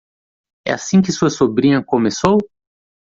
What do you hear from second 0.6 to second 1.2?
É assim que